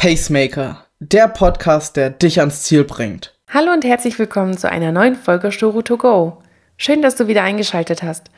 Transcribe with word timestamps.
Pacemaker, 0.00 0.86
der 0.98 1.28
Podcast, 1.28 1.94
der 1.94 2.08
dich 2.08 2.40
ans 2.40 2.62
Ziel 2.62 2.84
bringt. 2.84 3.34
Hallo 3.52 3.70
und 3.70 3.84
herzlich 3.84 4.18
willkommen 4.18 4.56
zu 4.56 4.70
einer 4.70 4.92
neuen 4.92 5.14
Folge 5.14 5.52
Storo 5.52 5.82
to 5.82 5.98
go. 5.98 6.38
Schön, 6.78 7.02
dass 7.02 7.16
du 7.16 7.26
wieder 7.26 7.42
eingeschaltet 7.42 8.02
hast. 8.02 8.30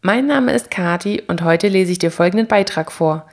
Mein 0.00 0.26
Name 0.26 0.54
ist 0.54 0.70
Kati 0.70 1.22
und 1.28 1.44
heute 1.44 1.68
lese 1.68 1.92
ich 1.92 1.98
dir 1.98 2.10
folgenden 2.10 2.46
Beitrag 2.46 2.90
vor. 2.90 3.26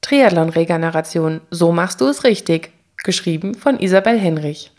Triathlon-Regeneration, 0.00 1.40
so 1.50 1.72
machst 1.72 2.00
du 2.00 2.06
es 2.06 2.22
richtig. 2.22 2.70
Geschrieben 2.98 3.56
von 3.56 3.80
Isabel 3.80 4.16
Henrich. 4.16 4.70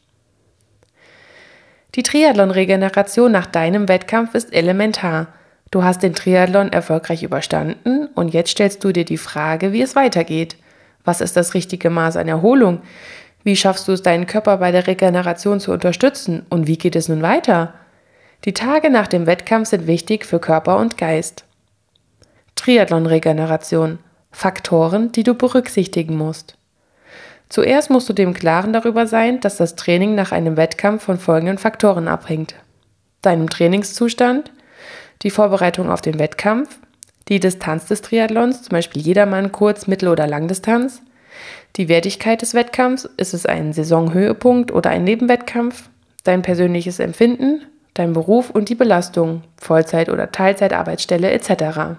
Die 1.96 2.04
Triathlon-Regeneration 2.04 3.34
nach 3.34 3.48
deinem 3.48 3.90
Wettkampf 3.90 4.34
ist 4.34 4.54
elementar. 4.54 5.28
Du 5.72 5.84
hast 5.84 6.02
den 6.02 6.16
Triathlon 6.16 6.72
erfolgreich 6.72 7.22
überstanden 7.22 8.08
und 8.16 8.34
jetzt 8.34 8.52
stellst 8.52 8.82
du 8.86 8.94
dir 8.94 9.04
die 9.04 9.18
Frage, 9.18 9.74
wie 9.74 9.82
es 9.82 9.98
weitergeht. 9.98 10.56
Was 11.04 11.22
ist 11.22 11.36
das 11.36 11.54
richtige 11.54 11.90
Maß 11.90 12.18
an 12.18 12.28
Erholung? 12.28 12.82
Wie 13.44 13.56
schaffst 13.56 13.88
du 13.88 13.92
es, 13.92 14.02
deinen 14.02 14.26
Körper 14.26 14.58
bei 14.58 14.72
der 14.72 14.88
Regeneration 14.88 15.60
zu 15.60 15.72
unterstützen? 15.72 16.46
Und 16.50 16.68
wie 16.68 16.78
geht 16.78 16.96
es 16.96 17.10
nun 17.10 17.22
weiter? 17.22 17.74
Die 18.46 18.54
Tage 18.54 18.90
nach 18.90 19.08
dem 19.08 19.26
Wettkampf 19.26 19.70
sind 19.70 19.88
wichtig 19.88 20.26
für 20.26 20.40
Körper 20.40 20.78
und 20.78 20.98
Geist. 20.98 21.46
Triathlon-Regeneration. 22.56 24.00
Faktoren, 24.32 25.12
die 25.12 25.24
du 25.24 25.36
berücksichtigen 25.36 26.18
musst. 26.18 26.56
Zuerst 27.50 27.90
musst 27.90 28.10
du 28.10 28.14
dem 28.14 28.34
Klaren 28.34 28.74
darüber 28.74 29.06
sein, 29.06 29.40
dass 29.40 29.58
das 29.58 29.76
Training 29.76 30.16
nach 30.16 30.32
einem 30.32 30.58
Wettkampf 30.58 31.04
von 31.04 31.20
folgenden 31.20 31.60
Faktoren 31.60 32.08
abhängt. 32.08 32.56
Deinem 33.22 33.50
Trainingszustand, 33.50 34.52
die 35.22 35.30
Vorbereitung 35.30 35.92
auf 35.92 36.02
den 36.02 36.18
Wettkampf, 36.18 36.80
die 37.30 37.40
Distanz 37.40 37.86
des 37.86 38.02
Triathlons, 38.02 38.64
zum 38.64 38.72
Beispiel 38.72 39.02
Jedermann, 39.02 39.52
Kurz-, 39.52 39.88
Mittel- 39.88 40.10
oder 40.10 40.28
Langdistanz, 40.28 41.02
die 41.76 41.90
Wertigkeit 41.90 42.42
des 42.42 42.54
Wettkampfs, 42.54 43.10
ist 43.18 43.34
es 43.34 43.46
ein 43.46 43.74
Saisonhöhepunkt 43.74 44.72
oder 44.72 44.90
ein 44.90 45.04
Nebenwettkampf, 45.04 45.90
dein 46.24 46.42
persönliches 46.42 47.00
Empfinden, 47.00 47.62
dein 47.94 48.14
Beruf 48.14 48.50
und 48.50 48.70
die 48.70 48.76
Belastung, 48.76 49.44
Vollzeit- 49.58 50.10
oder 50.10 50.32
Teilzeitarbeitsstelle 50.32 51.32
etc. 51.32 51.98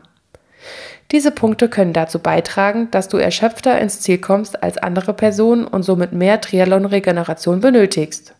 Diese 1.12 1.30
Punkte 1.30 1.68
können 1.68 1.92
dazu 1.92 2.18
beitragen, 2.18 2.88
dass 2.90 3.08
du 3.08 3.18
erschöpfter 3.18 3.78
ins 3.80 4.00
Ziel 4.00 4.18
kommst 4.18 4.62
als 4.62 4.78
andere 4.78 5.12
Personen 5.12 5.66
und 5.66 5.82
somit 5.82 6.12
mehr 6.12 6.40
Triathlon-Regeneration 6.40 7.60
benötigst. 7.60 8.34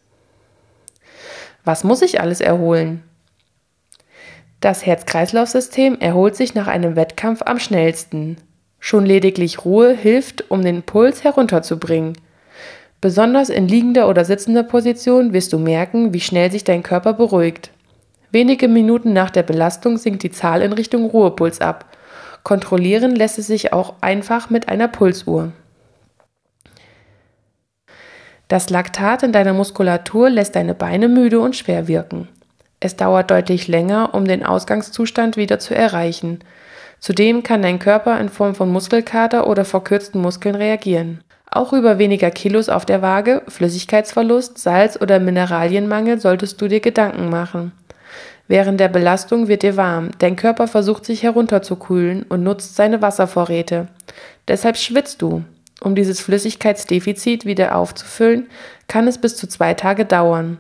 Was 1.65 1.85
muss 1.85 2.03
ich 2.03 2.21
alles 2.21 2.41
erholen? 2.41 3.03
Das 4.65 4.87
Herz-Kreislauf-System 4.87 6.01
erholt 6.01 6.37
sich 6.37 6.55
nach 6.55 6.69
einem 6.69 6.97
Wettkampf 6.97 7.43
am 7.45 7.59
schnellsten. 7.59 8.39
Schon 8.79 9.05
lediglich 9.05 9.67
Ruhe 9.67 9.93
hilft, 9.93 10.51
um 10.51 10.63
den 10.63 10.83
Puls 10.83 11.23
herunterzubringen. 11.23 12.15
Besonders 13.03 13.51
in 13.51 13.69
liegender 13.69 14.09
oder 14.09 14.25
sitzender 14.25 14.63
Position 14.63 15.35
wirst 15.35 15.53
du 15.53 15.59
merken, 15.59 16.15
wie 16.15 16.21
schnell 16.23 16.51
sich 16.51 16.65
dein 16.65 16.83
Körper 16.83 17.13
beruhigt. 17.13 17.73
Wenige 18.31 18.69
Minuten 18.69 19.13
nach 19.13 19.29
der 19.29 19.43
Belastung 19.43 19.99
sinkt 19.99 20.23
die 20.23 20.31
Zahl 20.31 20.63
in 20.63 20.73
Richtung 20.73 21.11
Ruhepuls 21.11 21.61
ab. 21.61 21.95
Kontrollieren 22.43 23.15
lässt 23.15 23.39
es 23.39 23.49
sich 23.49 23.75
auch 23.75 23.97
einfach 24.01 24.49
mit 24.49 24.71
einer 24.71 24.89
Pulsuhr. 24.89 25.53
Das 28.49 28.71
Laktat 28.71 29.25
in 29.25 29.33
deiner 29.33 29.53
Muskulatur 29.53 30.31
lässt 30.31 30.57
deine 30.57 30.75
Beine 30.75 31.09
müde 31.09 31.41
und 31.41 31.55
schwer 31.55 31.87
wirken. 31.87 32.29
Es 32.85 32.97
dauert 32.97 33.31
deutlich 33.31 33.67
länger, 33.67 34.11
um 34.13 34.27
den 34.27 34.45
Ausgangszustand 34.45 35.39
wieder 35.39 35.59
zu 35.59 35.75
erreichen. 35.75 36.41
Zudem 37.01 37.43
kann 37.43 37.63
dein 37.63 37.79
Körper 37.79 38.21
in 38.21 38.29
Form 38.29 38.55
von 38.55 38.71
Muskelkater 38.71 39.47
oder 39.47 39.65
verkürzten 39.65 40.21
Muskeln 40.21 40.55
reagieren. 40.55 41.25
Auch 41.51 41.73
über 41.73 41.97
weniger 41.99 42.31
Kilos 42.31 42.69
auf 42.69 42.85
der 42.85 43.01
Waage, 43.01 43.41
Flüssigkeitsverlust, 43.49 44.59
Salz- 44.59 45.01
oder 45.01 45.19
Mineralienmangel 45.19 46.21
solltest 46.21 46.61
du 46.61 46.69
dir 46.69 46.81
Gedanken 46.81 47.31
machen. 47.31 47.73
Während 48.49 48.79
der 48.81 48.89
Belastung 48.89 49.49
wird 49.49 49.63
dir 49.63 49.79
warm, 49.79 50.11
dein 50.19 50.37
Körper 50.37 50.69
versucht 50.69 51.07
sich 51.07 51.23
herunterzukühlen 51.23 52.25
und 52.25 52.43
nutzt 52.43 52.77
seine 52.77 53.01
Wasservorräte. 53.01 53.89
Deshalb 54.47 54.77
schwitzt 54.77 55.23
du. 55.23 55.43
Um 55.81 55.95
dieses 55.95 56.21
Flüssigkeitsdefizit 56.21 57.47
wieder 57.47 57.77
aufzufüllen, 57.77 58.51
kann 58.89 59.09
es 59.09 59.17
bis 59.17 59.37
zu 59.39 59.49
zwei 59.49 59.73
Tage 59.73 60.05
dauern. 60.05 60.59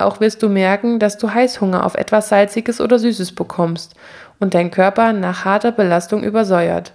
Auch 0.00 0.20
wirst 0.20 0.42
du 0.42 0.48
merken, 0.48 0.98
dass 0.98 1.18
du 1.18 1.32
Heißhunger 1.32 1.84
auf 1.84 1.94
etwas 1.94 2.28
Salziges 2.28 2.80
oder 2.80 2.98
Süßes 2.98 3.32
bekommst 3.32 3.94
und 4.38 4.54
dein 4.54 4.70
Körper 4.70 5.12
nach 5.12 5.44
harter 5.44 5.72
Belastung 5.72 6.22
übersäuert. 6.22 6.92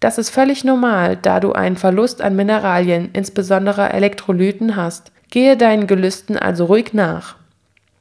Das 0.00 0.16
ist 0.16 0.30
völlig 0.30 0.64
normal, 0.64 1.18
da 1.20 1.40
du 1.40 1.52
einen 1.52 1.76
Verlust 1.76 2.22
an 2.22 2.34
Mineralien, 2.34 3.10
insbesondere 3.12 3.92
Elektrolyten, 3.92 4.76
hast. 4.76 5.12
Gehe 5.30 5.56
deinen 5.58 5.86
Gelüsten 5.86 6.38
also 6.38 6.64
ruhig 6.64 6.94
nach. 6.94 7.36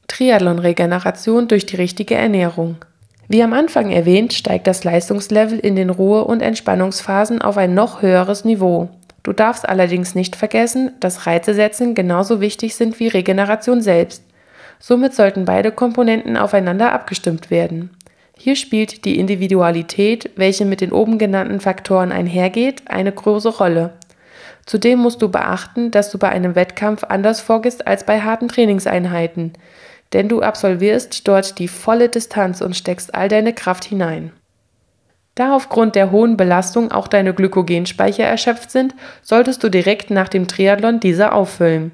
Triathlon-Regeneration 0.07 1.47
durch 1.47 1.65
die 1.65 1.75
richtige 1.75 2.15
Ernährung. 2.15 2.77
Wie 3.27 3.43
am 3.43 3.53
Anfang 3.53 3.91
erwähnt, 3.91 4.33
steigt 4.33 4.65
das 4.65 4.83
Leistungslevel 4.83 5.59
in 5.59 5.75
den 5.75 5.89
Ruhe- 5.89 6.23
und 6.23 6.41
Entspannungsphasen 6.41 7.41
auf 7.41 7.57
ein 7.57 7.73
noch 7.73 8.01
höheres 8.01 8.45
Niveau. 8.45 8.89
Du 9.21 9.33
darfst 9.33 9.67
allerdings 9.67 10.15
nicht 10.15 10.35
vergessen, 10.35 10.93
dass 11.01 11.27
Reize 11.27 11.53
setzen 11.53 11.93
genauso 11.93 12.41
wichtig 12.41 12.75
sind 12.75 12.99
wie 12.99 13.09
Regeneration 13.09 13.81
selbst. 13.81 14.23
Somit 14.79 15.13
sollten 15.13 15.45
beide 15.45 15.71
Komponenten 15.71 16.37
aufeinander 16.37 16.93
abgestimmt 16.93 17.51
werden. 17.51 17.91
Hier 18.37 18.55
spielt 18.55 19.03
die 19.03 19.19
Individualität, 19.19 20.31
welche 20.37 20.63
mit 20.63 20.79
den 20.79 20.93
oben 20.93 21.17
genannten 21.17 21.59
Faktoren 21.59 22.13
einhergeht, 22.13 22.83
eine 22.85 23.11
große 23.11 23.49
Rolle. 23.49 23.93
Zudem 24.65 24.99
musst 24.99 25.21
du 25.21 25.29
beachten, 25.29 25.91
dass 25.91 26.09
du 26.09 26.17
bei 26.17 26.29
einem 26.29 26.55
Wettkampf 26.55 27.03
anders 27.03 27.41
vorgehst 27.41 27.85
als 27.85 28.05
bei 28.05 28.21
harten 28.21 28.47
Trainingseinheiten, 28.47 29.53
denn 30.13 30.29
du 30.29 30.41
absolvierst 30.41 31.27
dort 31.27 31.59
die 31.59 31.67
volle 31.67 32.07
Distanz 32.07 32.61
und 32.61 32.75
steckst 32.77 33.13
all 33.13 33.27
deine 33.27 33.53
Kraft 33.53 33.83
hinein. 33.83 34.31
Da 35.35 35.55
aufgrund 35.55 35.95
der 35.95 36.11
hohen 36.11 36.37
Belastung 36.37 36.91
auch 36.91 37.07
deine 37.07 37.33
Glykogenspeicher 37.33 38.23
erschöpft 38.23 38.71
sind, 38.71 38.95
solltest 39.21 39.63
du 39.63 39.69
direkt 39.69 40.11
nach 40.11 40.29
dem 40.29 40.47
Triathlon 40.47 40.99
diese 40.99 41.31
auffüllen. 41.31 41.91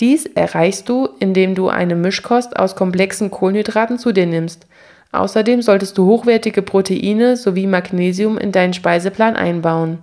Dies 0.00 0.26
erreichst 0.26 0.88
du, 0.90 1.08
indem 1.20 1.54
du 1.54 1.68
eine 1.68 1.94
Mischkost 1.94 2.58
aus 2.58 2.76
komplexen 2.76 3.30
Kohlenhydraten 3.30 3.98
zu 3.98 4.12
dir 4.12 4.26
nimmst. 4.26 4.66
Außerdem 5.12 5.62
solltest 5.62 5.96
du 5.96 6.06
hochwertige 6.06 6.60
Proteine 6.60 7.36
sowie 7.36 7.66
Magnesium 7.66 8.36
in 8.36 8.52
deinen 8.52 8.74
Speiseplan 8.74 9.36
einbauen. 9.36 9.98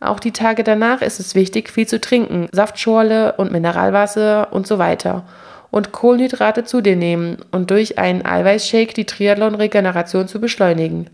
Auch 0.00 0.18
die 0.18 0.32
Tage 0.32 0.64
danach 0.64 1.02
ist 1.02 1.20
es 1.20 1.36
wichtig, 1.36 1.70
viel 1.70 1.86
zu 1.86 2.00
trinken, 2.00 2.48
Saftschorle 2.50 3.34
und 3.34 3.52
Mineralwasser 3.52 4.52
und 4.52 4.66
so 4.66 4.78
weiter. 4.78 5.24
Und 5.70 5.92
Kohlenhydrate 5.92 6.64
zu 6.64 6.80
dir 6.80 6.96
nehmen 6.96 7.38
und 7.52 7.70
durch 7.70 7.98
einen 7.98 8.24
Eiweißshake 8.24 8.94
die 8.94 9.04
Triathlon-Regeneration 9.04 10.26
zu 10.26 10.40
beschleunigen. 10.40 11.10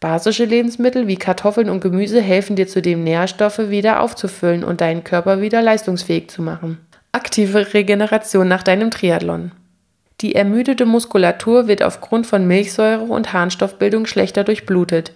Basische 0.00 0.46
Lebensmittel 0.46 1.06
wie 1.06 1.16
Kartoffeln 1.16 1.68
und 1.68 1.80
Gemüse 1.82 2.20
helfen 2.20 2.56
dir 2.56 2.66
zudem 2.66 3.04
Nährstoffe 3.04 3.68
wieder 3.68 4.00
aufzufüllen 4.00 4.64
und 4.64 4.80
deinen 4.80 5.04
Körper 5.04 5.40
wieder 5.42 5.60
leistungsfähig 5.60 6.30
zu 6.30 6.40
machen. 6.40 6.78
Aktive 7.12 7.74
Regeneration 7.74 8.46
nach 8.46 8.62
deinem 8.62 8.92
Triathlon. 8.92 9.50
Die 10.20 10.36
ermüdete 10.36 10.86
Muskulatur 10.86 11.66
wird 11.66 11.82
aufgrund 11.82 12.24
von 12.24 12.46
Milchsäure 12.46 13.02
und 13.02 13.32
Harnstoffbildung 13.32 14.06
schlechter 14.06 14.44
durchblutet. 14.44 15.12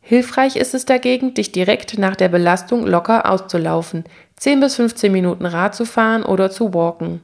Hilfreich 0.00 0.56
ist 0.56 0.74
es 0.74 0.86
dagegen, 0.86 1.34
dich 1.34 1.52
direkt 1.52 1.98
nach 1.98 2.16
der 2.16 2.30
Belastung 2.30 2.84
locker 2.84 3.30
auszulaufen, 3.30 4.02
10 4.38 4.58
bis 4.58 4.74
15 4.74 5.12
Minuten 5.12 5.46
Rad 5.46 5.76
zu 5.76 5.84
fahren 5.84 6.24
oder 6.24 6.50
zu 6.50 6.74
walken. 6.74 7.20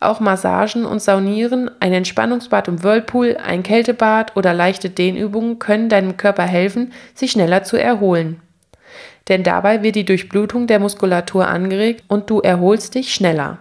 Auch 0.00 0.18
Massagen 0.18 0.84
und 0.84 1.00
Saunieren, 1.00 1.70
ein 1.78 1.92
Entspannungsbad 1.92 2.66
im 2.66 2.82
Whirlpool, 2.82 3.36
ein 3.36 3.62
Kältebad 3.62 4.36
oder 4.36 4.52
leichte 4.52 4.90
Dehnübungen 4.90 5.60
können 5.60 5.88
deinem 5.88 6.16
Körper 6.16 6.42
helfen, 6.42 6.92
sich 7.14 7.30
schneller 7.30 7.62
zu 7.62 7.76
erholen 7.76 8.40
denn 9.28 9.42
dabei 9.42 9.82
wird 9.82 9.96
die 9.96 10.04
Durchblutung 10.04 10.66
der 10.66 10.80
Muskulatur 10.80 11.48
angeregt 11.48 12.04
und 12.08 12.28
du 12.30 12.40
erholst 12.40 12.94
dich 12.94 13.14
schneller. 13.14 13.58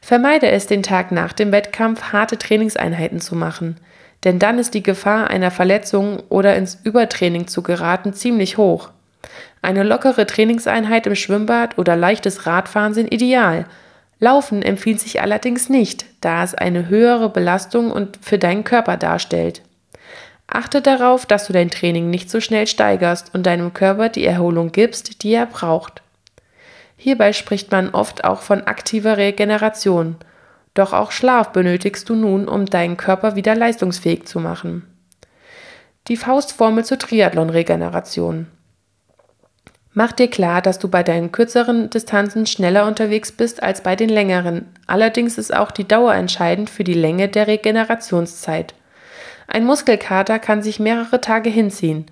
Vermeide 0.00 0.50
es, 0.50 0.66
den 0.66 0.82
Tag 0.82 1.12
nach 1.12 1.32
dem 1.32 1.52
Wettkampf 1.52 2.12
harte 2.12 2.38
Trainingseinheiten 2.38 3.20
zu 3.20 3.34
machen, 3.34 3.76
denn 4.24 4.38
dann 4.38 4.58
ist 4.58 4.74
die 4.74 4.82
Gefahr 4.82 5.28
einer 5.28 5.50
Verletzung 5.50 6.22
oder 6.28 6.56
ins 6.56 6.78
Übertraining 6.82 7.46
zu 7.46 7.62
geraten 7.62 8.12
ziemlich 8.12 8.58
hoch. 8.58 8.90
Eine 9.62 9.82
lockere 9.82 10.26
Trainingseinheit 10.26 11.06
im 11.06 11.14
Schwimmbad 11.14 11.78
oder 11.78 11.96
leichtes 11.96 12.46
Radfahren 12.46 12.94
sind 12.94 13.12
ideal. 13.12 13.66
Laufen 14.20 14.62
empfiehlt 14.62 15.00
sich 15.00 15.20
allerdings 15.20 15.68
nicht, 15.68 16.06
da 16.20 16.42
es 16.42 16.54
eine 16.54 16.88
höhere 16.88 17.30
Belastung 17.30 17.90
und 17.90 18.18
für 18.20 18.38
deinen 18.38 18.64
Körper 18.64 18.96
darstellt. 18.96 19.62
Achte 20.50 20.80
darauf, 20.80 21.26
dass 21.26 21.46
du 21.46 21.52
dein 21.52 21.70
Training 21.70 22.08
nicht 22.08 22.30
so 22.30 22.40
schnell 22.40 22.66
steigerst 22.66 23.34
und 23.34 23.44
deinem 23.44 23.74
Körper 23.74 24.08
die 24.08 24.24
Erholung 24.24 24.72
gibst, 24.72 25.22
die 25.22 25.32
er 25.32 25.46
braucht. 25.46 26.02
Hierbei 26.96 27.32
spricht 27.32 27.70
man 27.70 27.90
oft 27.90 28.24
auch 28.24 28.40
von 28.40 28.64
aktiver 28.64 29.18
Regeneration. 29.18 30.16
Doch 30.74 30.92
auch 30.92 31.12
Schlaf 31.12 31.52
benötigst 31.52 32.08
du 32.08 32.14
nun, 32.14 32.48
um 32.48 32.66
deinen 32.66 32.96
Körper 32.96 33.36
wieder 33.36 33.54
leistungsfähig 33.54 34.26
zu 34.26 34.40
machen. 34.40 34.84
Die 36.08 36.16
Faustformel 36.16 36.84
zur 36.84 36.98
Triathlon-Regeneration. 36.98 38.46
Mach 39.92 40.12
dir 40.12 40.28
klar, 40.28 40.62
dass 40.62 40.78
du 40.78 40.88
bei 40.88 41.02
deinen 41.02 41.30
kürzeren 41.30 41.90
Distanzen 41.90 42.46
schneller 42.46 42.86
unterwegs 42.86 43.32
bist 43.32 43.62
als 43.62 43.82
bei 43.82 43.96
den 43.96 44.08
längeren. 44.08 44.66
Allerdings 44.86 45.36
ist 45.36 45.54
auch 45.54 45.70
die 45.70 45.86
Dauer 45.86 46.14
entscheidend 46.14 46.70
für 46.70 46.84
die 46.84 46.94
Länge 46.94 47.28
der 47.28 47.48
Regenerationszeit. 47.48 48.74
Ein 49.48 49.64
Muskelkater 49.64 50.38
kann 50.38 50.62
sich 50.62 50.78
mehrere 50.78 51.22
Tage 51.22 51.48
hinziehen. 51.48 52.06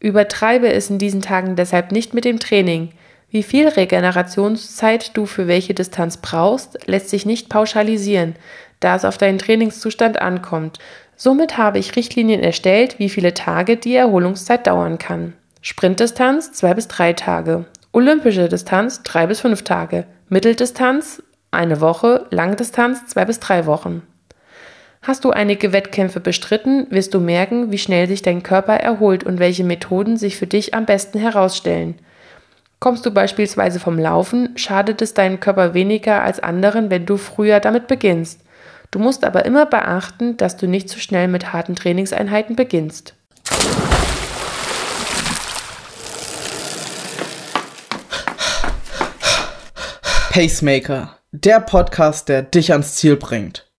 Übertreibe 0.00 0.70
es 0.70 0.90
in 0.90 0.98
diesen 0.98 1.22
Tagen 1.22 1.54
deshalb 1.54 1.92
nicht 1.92 2.14
mit 2.14 2.24
dem 2.24 2.40
Training. 2.40 2.90
Wie 3.30 3.44
viel 3.44 3.68
Regenerationszeit 3.68 5.16
du 5.16 5.24
für 5.24 5.46
welche 5.46 5.72
Distanz 5.72 6.16
brauchst, 6.16 6.86
lässt 6.86 7.10
sich 7.10 7.26
nicht 7.26 7.48
pauschalisieren, 7.48 8.34
da 8.80 8.96
es 8.96 9.04
auf 9.04 9.18
deinen 9.18 9.38
Trainingszustand 9.38 10.20
ankommt. 10.20 10.80
Somit 11.16 11.56
habe 11.56 11.78
ich 11.78 11.94
Richtlinien 11.94 12.42
erstellt, 12.42 12.98
wie 12.98 13.08
viele 13.08 13.34
Tage 13.34 13.76
die 13.76 13.94
Erholungszeit 13.94 14.66
dauern 14.66 14.98
kann. 14.98 15.32
Sprintdistanz 15.62 16.52
2 16.52 16.74
bis 16.74 16.88
3 16.88 17.12
Tage, 17.12 17.66
Olympische 17.92 18.48
Distanz 18.48 19.02
3 19.04 19.28
bis 19.28 19.40
5 19.40 19.62
Tage, 19.62 20.06
Mitteldistanz 20.28 21.22
eine 21.52 21.80
Woche, 21.80 22.26
Langdistanz 22.30 23.06
2 23.06 23.24
bis 23.24 23.38
3 23.38 23.66
Wochen. 23.66 24.02
Hast 25.06 25.26
du 25.26 25.32
einige 25.32 25.74
Wettkämpfe 25.74 26.18
bestritten, 26.18 26.86
wirst 26.88 27.12
du 27.12 27.20
merken, 27.20 27.70
wie 27.70 27.76
schnell 27.76 28.08
sich 28.08 28.22
dein 28.22 28.42
Körper 28.42 28.72
erholt 28.72 29.22
und 29.22 29.38
welche 29.38 29.62
Methoden 29.62 30.16
sich 30.16 30.38
für 30.38 30.46
dich 30.46 30.72
am 30.72 30.86
besten 30.86 31.18
herausstellen. 31.18 31.96
Kommst 32.78 33.04
du 33.04 33.10
beispielsweise 33.10 33.80
vom 33.80 33.98
Laufen, 33.98 34.56
schadet 34.56 35.02
es 35.02 35.12
deinem 35.12 35.40
Körper 35.40 35.74
weniger 35.74 36.22
als 36.22 36.40
anderen, 36.40 36.88
wenn 36.88 37.04
du 37.04 37.18
früher 37.18 37.60
damit 37.60 37.86
beginnst. 37.86 38.40
Du 38.90 38.98
musst 38.98 39.24
aber 39.24 39.44
immer 39.44 39.66
beachten, 39.66 40.38
dass 40.38 40.56
du 40.56 40.66
nicht 40.66 40.88
zu 40.88 40.98
schnell 40.98 41.28
mit 41.28 41.52
harten 41.52 41.76
Trainingseinheiten 41.76 42.56
beginnst. 42.56 43.14
Pacemaker, 50.30 51.18
der 51.30 51.60
Podcast, 51.60 52.30
der 52.30 52.40
dich 52.40 52.72
ans 52.72 52.94
Ziel 52.94 53.16
bringt. 53.16 53.66